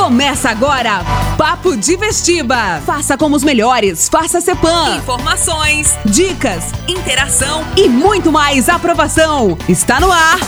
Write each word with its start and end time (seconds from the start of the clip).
Começa 0.00 0.48
agora, 0.48 1.04
Papo 1.36 1.76
de 1.76 1.94
Vestiba. 1.94 2.80
Faça 2.86 3.18
como 3.18 3.36
os 3.36 3.44
melhores, 3.44 4.08
faça 4.08 4.40
Cepan. 4.40 4.96
Informações, 4.96 5.90
dicas, 6.06 6.64
interação 6.88 7.62
e 7.76 7.86
muito 7.86 8.32
mais 8.32 8.70
aprovação. 8.70 9.58
Está 9.68 10.00
no 10.00 10.10
ar, 10.10 10.38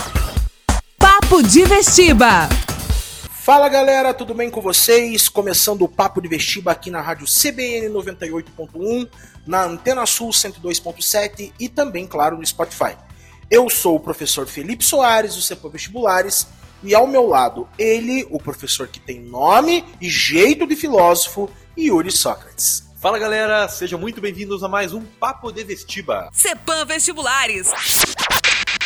Papo 0.98 1.42
de 1.42 1.64
Vestiba. 1.64 2.48
Fala 3.30 3.68
galera, 3.68 4.14
tudo 4.14 4.32
bem 4.32 4.48
com 4.50 4.62
vocês? 4.62 5.28
Começando 5.28 5.82
o 5.82 5.88
Papo 5.88 6.22
de 6.22 6.28
Vestiba 6.28 6.72
aqui 6.72 6.90
na 6.90 7.02
rádio 7.02 7.26
CBN 7.26 7.90
98.1, 7.90 9.06
na 9.46 9.64
Antena 9.64 10.06
Sul 10.06 10.30
102.7 10.30 11.52
e 11.60 11.68
também, 11.68 12.06
claro, 12.06 12.38
no 12.38 12.46
Spotify. 12.46 12.96
Eu 13.50 13.68
sou 13.68 13.96
o 13.96 14.00
professor 14.00 14.46
Felipe 14.46 14.82
Soares, 14.82 15.36
do 15.36 15.42
CEPA 15.42 15.68
Vestibulares, 15.68 16.46
e 16.82 16.94
ao 16.94 17.06
meu 17.06 17.26
lado, 17.26 17.68
ele, 17.78 18.26
o 18.30 18.38
professor 18.38 18.88
que 18.88 18.98
tem 18.98 19.20
nome 19.20 19.84
e 20.00 20.08
jeito 20.08 20.66
de 20.66 20.74
filósofo, 20.74 21.48
Yuri 21.78 22.10
Sócrates. 22.10 22.90
Fala 23.00 23.18
galera, 23.18 23.68
sejam 23.68 23.98
muito 23.98 24.20
bem-vindos 24.20 24.62
a 24.62 24.68
mais 24.68 24.92
um 24.92 25.02
Papo 25.04 25.50
de 25.52 25.64
Vestiba. 25.64 26.28
Cepan 26.32 26.84
Vestibulares. 26.84 27.70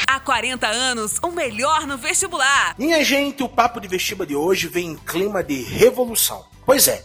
Há 0.09 0.21
40 0.21 0.67
anos, 0.67 1.19
o 1.23 1.31
melhor 1.31 1.87
no 1.87 1.99
vestibular. 1.99 2.75
Minha 2.79 3.03
gente, 3.05 3.43
o 3.43 3.49
Papo 3.49 3.81
de 3.81 3.89
Vestiba 3.89 4.25
de 4.25 4.37
hoje 4.37 4.69
vem 4.69 4.93
em 4.93 4.97
clima 4.97 5.43
de 5.43 5.63
revolução. 5.63 6.45
Pois 6.65 6.89
é, 6.89 7.05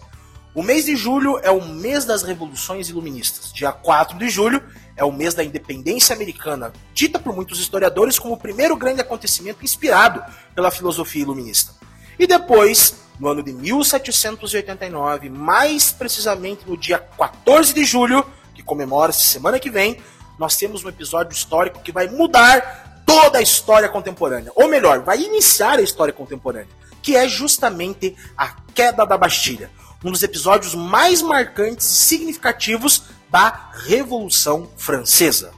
o 0.54 0.62
mês 0.62 0.86
de 0.86 0.98
julho 0.98 1.40
é 1.44 1.50
o 1.50 1.64
mês 1.64 2.04
das 2.04 2.23
revoluções 2.23 2.90
iluministas. 2.90 3.54
Dia 3.54 3.72
4 3.72 4.18
de 4.18 4.30
julho 4.30 4.62
é 4.98 5.04
o 5.05 5.12
mês 5.12 5.34
da 5.34 5.44
independência 5.44 6.14
americana, 6.14 6.73
dita 6.94 7.18
por 7.18 7.34
muitos 7.34 7.59
historiadores 7.62 8.20
como 8.20 8.34
o 8.34 8.38
primeiro 8.38 8.76
grande 8.76 9.00
acontecimento 9.00 9.64
inspirado 9.64 10.22
pela 10.54 10.70
filosofia 10.70 11.22
iluminista. 11.22 11.73
E 12.20 12.28
depois, 12.28 12.95
no 13.18 13.30
ano 13.30 13.42
de 13.42 13.54
1789, 13.54 15.30
mais 15.30 15.94
precisamente 15.94 16.68
no 16.68 16.76
dia 16.76 17.00
14 17.00 17.73
de 17.73 17.86
julho, 17.86 18.25
que 18.53 18.62
comemora-se 18.62 19.23
semana 19.23 19.58
que 19.58 19.70
vem, 19.70 20.02
nós 20.38 20.58
temos 20.58 20.84
um 20.84 20.90
episódio 20.90 21.31
histórico 21.31 21.80
que 21.80 21.94
vai 21.94 22.09
mudar 22.09 23.03
toda 23.06 23.40
a 23.40 23.42
história 23.42 23.88
contemporânea. 23.88 24.52
Ou 24.53 24.68
melhor, 24.68 25.00
vai 25.00 25.22
iniciar 25.22 25.80
a 25.80 25.81
história 25.81 26.14
contemporânea, 26.14 26.68
que 27.02 27.16
é 27.16 27.25
justamente 27.28 28.18
a 28.38 28.50
queda 28.73 29.06
da 29.06 29.18
Bastilha. 29.18 29.72
Um 30.03 30.11
dos 30.11 30.23
episódios 30.23 30.73
mais 30.73 31.21
marcantes 31.21 31.85
e 31.85 31.94
significativos 31.94 33.03
da 33.30 33.69
Revolução 33.85 34.67
Francesa. 34.75 35.53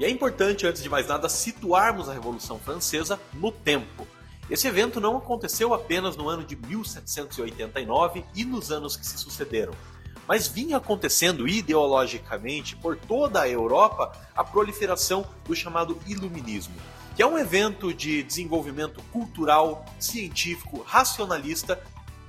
E 0.00 0.04
é 0.06 0.10
importante, 0.10 0.66
antes 0.66 0.82
de 0.82 0.88
mais 0.88 1.06
nada, 1.06 1.28
situarmos 1.28 2.08
a 2.08 2.14
Revolução 2.14 2.58
Francesa 2.58 3.20
no 3.34 3.52
tempo. 3.52 4.06
Esse 4.48 4.66
evento 4.66 5.00
não 5.00 5.18
aconteceu 5.18 5.74
apenas 5.74 6.16
no 6.16 6.28
ano 6.28 6.44
de 6.44 6.56
1789 6.56 8.24
e 8.34 8.44
nos 8.44 8.72
anos 8.72 8.96
que 8.96 9.06
se 9.06 9.18
sucederam, 9.18 9.74
mas 10.26 10.48
vinha 10.48 10.78
acontecendo 10.78 11.46
ideologicamente 11.46 12.76
por 12.76 12.96
toda 12.96 13.42
a 13.42 13.48
Europa 13.48 14.12
a 14.34 14.42
proliferação 14.42 15.26
do 15.44 15.54
chamado 15.54 15.98
Iluminismo, 16.06 16.74
que 17.14 17.22
é 17.22 17.26
um 17.26 17.38
evento 17.38 17.92
de 17.92 18.22
desenvolvimento 18.22 19.02
cultural, 19.12 19.84
científico, 20.00 20.82
racionalista 20.86 21.82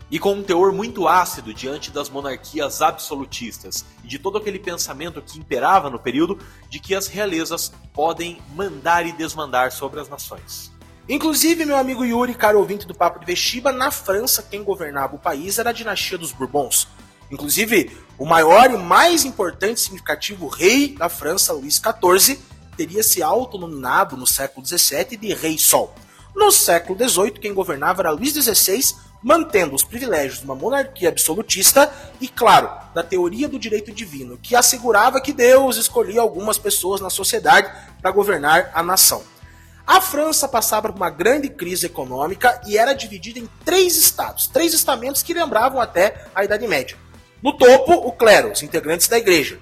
e 0.09 0.19
com 0.19 0.33
um 0.33 0.43
teor 0.43 0.71
muito 0.71 1.07
ácido 1.07 1.53
diante 1.53 1.91
das 1.91 2.09
monarquias 2.09 2.81
absolutistas 2.81 3.85
e 4.03 4.07
de 4.07 4.19
todo 4.19 4.37
aquele 4.37 4.59
pensamento 4.59 5.21
que 5.21 5.39
imperava 5.39 5.89
no 5.89 5.99
período 5.99 6.37
de 6.69 6.79
que 6.79 6.93
as 6.93 7.07
realezas 7.07 7.71
podem 7.93 8.39
mandar 8.53 9.05
e 9.05 9.11
desmandar 9.11 9.71
sobre 9.71 9.99
as 9.99 10.09
nações. 10.09 10.71
Inclusive, 11.07 11.65
meu 11.65 11.77
amigo 11.77 12.03
Yuri, 12.03 12.33
caro 12.33 12.59
ouvinte 12.59 12.87
do 12.87 12.95
Papo 12.95 13.19
de 13.19 13.25
Vestiba, 13.25 13.71
na 13.71 13.91
França 13.91 14.41
quem 14.41 14.63
governava 14.63 15.15
o 15.15 15.19
país 15.19 15.59
era 15.59 15.69
a 15.69 15.73
dinastia 15.73 16.17
dos 16.17 16.31
Bourbons. 16.31 16.87
Inclusive, 17.31 17.95
o 18.17 18.25
maior 18.25 18.71
e 18.71 18.77
mais 18.77 19.25
importante 19.25 19.81
significativo 19.81 20.47
rei 20.47 20.95
da 20.95 21.09
França, 21.09 21.53
Luís 21.53 21.75
XIV, 21.75 22.39
teria 22.75 23.03
se 23.03 23.23
autonominado 23.23 24.17
no 24.17 24.27
século 24.27 24.65
XVII 24.65 25.17
de 25.17 25.33
Rei 25.33 25.57
Sol. 25.57 25.94
No 26.35 26.51
século 26.51 26.97
XVIII, 26.97 27.31
quem 27.31 27.53
governava 27.53 28.01
era 28.01 28.11
Luís 28.11 28.33
XVI, 28.33 28.95
mantendo 29.25 29.74
os 29.74 29.84
privilégios 29.84 30.38
de 30.38 30.46
uma 30.46 30.53
monarquia 30.53 31.09
absolutista 31.09 31.91
e, 32.22 32.28
claro, 32.28 32.69
da 32.94 33.02
teoria 33.02 33.50
do 33.50 33.58
direito 33.58 33.91
divino, 33.91 34.38
que 34.38 34.56
assegurava 34.56 35.19
que 35.19 35.34
Deus 35.34 35.78
escolhia 35.78 36.22
algumas 36.22 36.59
pessoas 36.59 37.02
na 37.02 37.09
sociedade 37.09 37.74
para 38.00 38.12
governar 38.12 38.69
a 38.72 38.84
nação. 38.84 39.24
A 39.88 40.00
França 40.00 40.47
passava 40.47 40.90
por 40.90 40.97
uma 40.97 41.09
grande 41.09 41.50
crise 41.50 41.88
econômica 41.88 42.62
e 42.68 42.78
era 42.78 42.94
dividida 42.94 43.40
em 43.40 43.50
três 43.66 43.97
estados, 43.97 44.46
três 44.46 44.75
estamentos 44.75 45.24
que 45.24 45.34
lembravam 45.34 45.81
até 45.81 46.28
a 46.36 46.44
Idade 46.44 46.68
Média. 46.68 46.96
No 47.42 47.52
topo, 47.52 47.94
o 47.94 48.12
clero, 48.12 48.52
os 48.52 48.62
integrantes 48.62 49.07
da 49.07 49.18
igreja. 49.18 49.57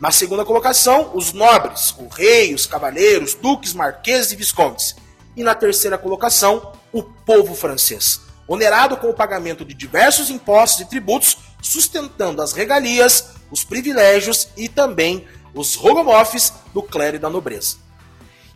Na 0.00 0.10
segunda 0.10 0.44
colocação, 0.44 1.12
os 1.14 1.32
nobres, 1.32 1.94
o 1.98 2.08
rei, 2.08 2.52
os 2.52 2.66
cavaleiros, 2.66 3.34
duques, 3.34 3.74
marqueses 3.74 4.32
e 4.32 4.36
viscondes. 4.36 4.96
E 5.36 5.44
na 5.44 5.54
terceira 5.54 5.96
colocação, 5.96 6.72
o 6.92 7.00
povo 7.04 7.54
francês 7.54 8.24
onerado 8.46 8.96
com 8.96 9.08
o 9.08 9.14
pagamento 9.14 9.64
de 9.64 9.74
diversos 9.74 10.30
impostos 10.30 10.80
e 10.80 10.88
tributos, 10.88 11.38
sustentando 11.62 12.42
as 12.42 12.52
regalias, 12.52 13.34
os 13.50 13.64
privilégios 13.64 14.48
e 14.56 14.68
também 14.68 15.26
os 15.54 15.74
rogomofes 15.74 16.52
do 16.72 16.82
clero 16.82 17.16
e 17.16 17.20
da 17.20 17.30
nobreza. 17.30 17.76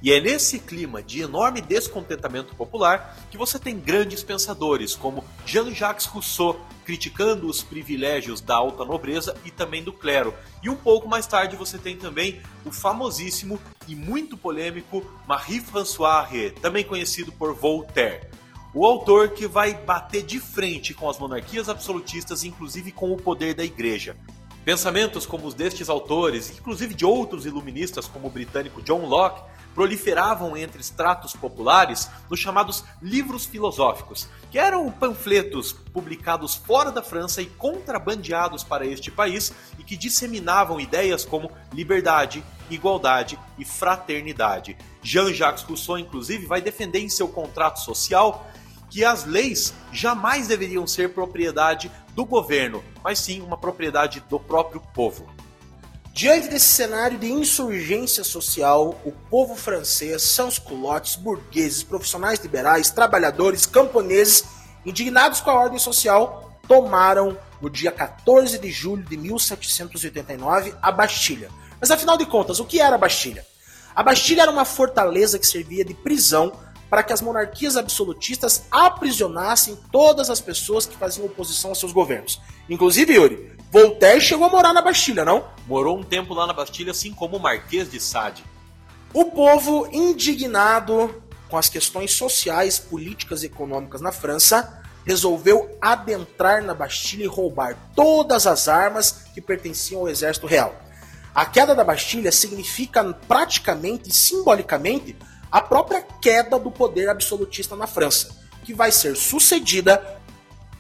E 0.00 0.12
é 0.12 0.20
nesse 0.20 0.60
clima 0.60 1.02
de 1.02 1.22
enorme 1.22 1.60
descontentamento 1.60 2.54
popular 2.54 3.16
que 3.30 3.36
você 3.36 3.58
tem 3.58 3.78
grandes 3.78 4.22
pensadores 4.22 4.94
como 4.94 5.24
Jean-Jacques 5.44 6.06
Rousseau 6.06 6.60
criticando 6.84 7.48
os 7.48 7.62
privilégios 7.62 8.40
da 8.40 8.54
alta 8.54 8.84
nobreza 8.84 9.36
e 9.44 9.50
também 9.50 9.82
do 9.82 9.92
clero. 9.92 10.32
E 10.62 10.70
um 10.70 10.76
pouco 10.76 11.08
mais 11.08 11.26
tarde 11.26 11.56
você 11.56 11.76
tem 11.76 11.96
também 11.96 12.40
o 12.64 12.70
famosíssimo 12.70 13.60
e 13.88 13.96
muito 13.96 14.36
polêmico 14.36 15.04
Marie-François 15.26 16.54
também 16.62 16.84
conhecido 16.84 17.32
por 17.32 17.52
Voltaire. 17.52 18.27
O 18.74 18.84
autor 18.84 19.30
que 19.30 19.46
vai 19.46 19.74
bater 19.74 20.22
de 20.22 20.38
frente 20.38 20.92
com 20.92 21.08
as 21.08 21.18
monarquias 21.18 21.70
absolutistas, 21.70 22.44
inclusive 22.44 22.92
com 22.92 23.12
o 23.12 23.16
poder 23.16 23.54
da 23.54 23.64
igreja. 23.64 24.14
Pensamentos 24.62 25.24
como 25.24 25.46
os 25.46 25.54
destes 25.54 25.88
autores, 25.88 26.50
inclusive 26.50 26.92
de 26.92 27.06
outros 27.06 27.46
iluministas 27.46 28.06
como 28.06 28.26
o 28.26 28.30
britânico 28.30 28.82
John 28.82 29.06
Locke, 29.06 29.42
proliferavam 29.74 30.56
entre 30.56 30.80
estratos 30.80 31.32
populares 31.34 32.10
nos 32.28 32.40
chamados 32.40 32.84
livros 33.00 33.46
filosóficos, 33.46 34.28
que 34.50 34.58
eram 34.58 34.90
panfletos 34.90 35.72
publicados 35.72 36.54
fora 36.54 36.90
da 36.90 37.02
França 37.02 37.40
e 37.40 37.46
contrabandeados 37.46 38.62
para 38.62 38.84
este 38.84 39.10
país 39.10 39.52
e 39.78 39.84
que 39.84 39.96
disseminavam 39.96 40.80
ideias 40.80 41.24
como 41.24 41.50
liberdade, 41.72 42.44
igualdade 42.68 43.38
e 43.56 43.64
fraternidade. 43.64 44.76
Jean-Jacques 45.00 45.62
Rousseau, 45.62 45.96
inclusive, 45.96 46.44
vai 46.44 46.60
defender 46.60 46.98
em 46.98 47.08
seu 47.08 47.28
contrato 47.28 47.80
social 47.80 48.46
que 48.90 49.04
as 49.04 49.24
leis 49.24 49.72
jamais 49.92 50.48
deveriam 50.48 50.86
ser 50.86 51.12
propriedade 51.12 51.90
do 52.14 52.24
governo, 52.24 52.82
mas 53.02 53.18
sim 53.18 53.40
uma 53.40 53.56
propriedade 53.56 54.22
do 54.28 54.40
próprio 54.40 54.80
povo. 54.94 55.28
Diante 56.12 56.48
desse 56.48 56.66
cenário 56.66 57.16
de 57.16 57.30
insurgência 57.30 58.24
social, 58.24 59.00
o 59.04 59.12
povo 59.12 59.54
francês, 59.54 60.22
sans-culottes, 60.22 61.14
burgueses, 61.14 61.84
profissionais 61.84 62.40
liberais, 62.40 62.90
trabalhadores, 62.90 63.66
camponeses, 63.66 64.44
indignados 64.84 65.40
com 65.40 65.50
a 65.50 65.54
ordem 65.54 65.78
social, 65.78 66.58
tomaram 66.66 67.38
no 67.62 67.70
dia 67.70 67.92
14 67.92 68.58
de 68.58 68.70
julho 68.70 69.04
de 69.04 69.16
1789 69.16 70.74
a 70.82 70.90
Bastilha. 70.90 71.50
Mas 71.80 71.90
afinal 71.90 72.16
de 72.16 72.26
contas, 72.26 72.58
o 72.58 72.64
que 72.64 72.80
era 72.80 72.96
a 72.96 72.98
Bastilha? 72.98 73.46
A 73.94 74.02
Bastilha 74.02 74.42
era 74.42 74.50
uma 74.50 74.64
fortaleza 74.64 75.38
que 75.38 75.46
servia 75.46 75.84
de 75.84 75.94
prisão 75.94 76.52
para 76.90 77.02
que 77.02 77.12
as 77.12 77.20
monarquias 77.20 77.76
absolutistas 77.76 78.64
aprisionassem 78.70 79.78
todas 79.92 80.30
as 80.30 80.40
pessoas 80.40 80.86
que 80.86 80.96
faziam 80.96 81.26
oposição 81.26 81.70
aos 81.70 81.78
seus 81.78 81.92
governos. 81.92 82.40
Inclusive, 82.68 83.14
Yuri, 83.14 83.52
Voltaire 83.70 84.20
chegou 84.20 84.46
a 84.46 84.50
morar 84.50 84.72
na 84.72 84.80
Bastilha, 84.80 85.24
não? 85.24 85.44
Morou 85.66 85.98
um 85.98 86.02
tempo 86.02 86.32
lá 86.32 86.46
na 86.46 86.52
Bastilha, 86.52 86.92
assim 86.92 87.12
como 87.12 87.36
o 87.36 87.40
Marquês 87.40 87.90
de 87.90 88.00
Sade. 88.00 88.42
O 89.12 89.26
povo, 89.26 89.88
indignado 89.92 91.22
com 91.48 91.56
as 91.56 91.68
questões 91.68 92.12
sociais, 92.12 92.78
políticas 92.78 93.42
e 93.42 93.46
econômicas 93.46 94.00
na 94.00 94.12
França, 94.12 94.82
resolveu 95.04 95.76
adentrar 95.80 96.62
na 96.62 96.74
Bastilha 96.74 97.24
e 97.24 97.26
roubar 97.26 97.76
todas 97.94 98.46
as 98.46 98.68
armas 98.68 99.24
que 99.34 99.40
pertenciam 99.40 100.02
ao 100.02 100.08
exército 100.08 100.46
real. 100.46 100.74
A 101.34 101.46
queda 101.46 101.74
da 101.74 101.84
Bastilha 101.84 102.32
significa 102.32 103.02
praticamente 103.26 104.10
e 104.10 104.12
simbolicamente 104.12 105.16
a 105.50 105.60
própria 105.60 106.02
queda 106.20 106.58
do 106.58 106.70
poder 106.70 107.08
absolutista 107.08 107.74
na 107.74 107.86
França, 107.86 108.36
que 108.64 108.74
vai 108.74 108.92
ser 108.92 109.16
sucedida 109.16 110.18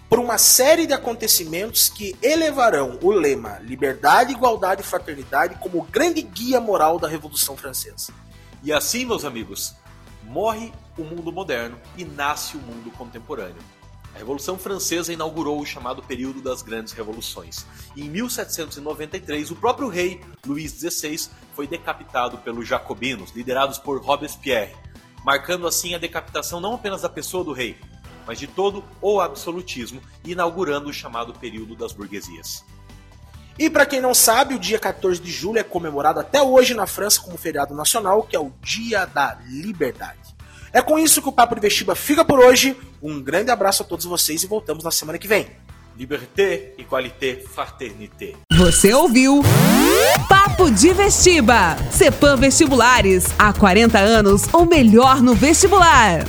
por 0.08 0.18
uma 0.18 0.38
série 0.38 0.86
de 0.86 0.94
acontecimentos 0.94 1.88
que 1.88 2.16
elevarão 2.22 2.98
o 3.02 3.10
lema 3.10 3.58
liberdade, 3.60 4.32
igualdade 4.32 4.80
e 4.80 4.84
fraternidade 4.84 5.56
como 5.56 5.82
grande 5.82 6.22
guia 6.22 6.60
moral 6.60 6.98
da 6.98 7.06
Revolução 7.06 7.56
Francesa. 7.56 8.12
E 8.62 8.72
assim, 8.72 9.04
meus 9.04 9.24
amigos, 9.24 9.74
morre 10.24 10.72
o 10.96 11.04
mundo 11.04 11.30
moderno 11.30 11.78
e 11.96 12.04
nasce 12.04 12.56
o 12.56 12.60
mundo 12.60 12.90
contemporâneo. 12.92 13.62
A 14.18 14.26
Revolução 14.28 14.58
Francesa 14.58 15.12
inaugurou 15.12 15.60
o 15.60 15.64
chamado 15.64 16.02
período 16.02 16.42
das 16.42 16.60
grandes 16.60 16.92
revoluções. 16.92 17.64
E 17.94 18.04
em 18.04 18.10
1793, 18.10 19.52
o 19.52 19.54
próprio 19.54 19.86
rei 19.86 20.20
Luís 20.44 20.72
XVI 20.72 21.30
foi 21.54 21.68
decapitado 21.68 22.36
pelos 22.38 22.66
jacobinos, 22.66 23.30
liderados 23.30 23.78
por 23.78 24.04
Robespierre, 24.04 24.74
marcando 25.24 25.68
assim 25.68 25.94
a 25.94 25.98
decapitação 25.98 26.58
não 26.58 26.74
apenas 26.74 27.02
da 27.02 27.08
pessoa 27.08 27.44
do 27.44 27.52
rei, 27.52 27.78
mas 28.26 28.40
de 28.40 28.48
todo 28.48 28.82
o 29.00 29.20
absolutismo 29.20 30.02
inaugurando 30.24 30.88
o 30.88 30.92
chamado 30.92 31.32
período 31.34 31.76
das 31.76 31.92
burguesias. 31.92 32.64
E 33.56 33.70
para 33.70 33.86
quem 33.86 34.00
não 34.00 34.14
sabe, 34.14 34.52
o 34.52 34.58
dia 34.58 34.80
14 34.80 35.20
de 35.22 35.30
julho 35.30 35.60
é 35.60 35.62
comemorado 35.62 36.18
até 36.18 36.42
hoje 36.42 36.74
na 36.74 36.88
França 36.88 37.20
como 37.20 37.38
feriado 37.38 37.72
nacional, 37.72 38.24
que 38.24 38.34
é 38.34 38.40
o 38.40 38.52
Dia 38.62 39.06
da 39.06 39.38
Liberdade. 39.46 40.37
É 40.72 40.82
com 40.82 40.98
isso 40.98 41.22
que 41.22 41.28
o 41.28 41.32
Papo 41.32 41.54
de 41.54 41.60
Vestiba 41.60 41.94
fica 41.94 42.24
por 42.24 42.38
hoje. 42.38 42.76
Um 43.02 43.22
grande 43.22 43.50
abraço 43.50 43.82
a 43.82 43.86
todos 43.86 44.04
vocês 44.04 44.42
e 44.42 44.46
voltamos 44.46 44.84
na 44.84 44.90
semana 44.90 45.18
que 45.18 45.28
vem. 45.28 45.46
Liberté, 45.96 46.74
égalité, 46.78 47.44
fraternité. 47.52 48.34
Você 48.52 48.94
ouviu 48.94 49.42
Papo 50.28 50.70
de 50.70 50.92
Vestiba. 50.92 51.76
Cepam 51.90 52.36
Vestibulares. 52.36 53.26
Há 53.38 53.52
40 53.52 53.98
anos, 53.98 54.46
o 54.52 54.64
melhor 54.64 55.20
no 55.20 55.34
vestibular. 55.34 56.24